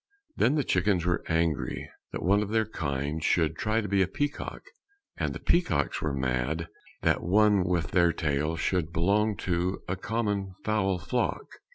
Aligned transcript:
Then 0.35 0.55
the 0.55 0.63
chickens 0.63 1.05
were 1.05 1.23
angry 1.29 1.87
that 2.11 2.23
one 2.23 2.41
of 2.41 2.49
their 2.49 2.65
kind 2.65 3.23
Should 3.23 3.55
try 3.55 3.81
to 3.81 3.87
be 3.87 4.01
a 4.01 4.07
peacock; 4.07 4.63
And 5.15 5.31
the 5.31 5.39
peacocks 5.39 6.01
were 6.01 6.11
mad 6.11 6.67
that 7.03 7.21
one 7.21 7.63
with 7.63 7.91
their 7.91 8.11
tail 8.11 8.55
Should 8.55 8.91
belong 8.91 9.37
to 9.45 9.83
a 9.87 9.95
common 9.95 10.55
fowl 10.63 10.97
flock. 10.97 11.45